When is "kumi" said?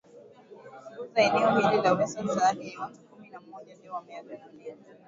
3.09-3.29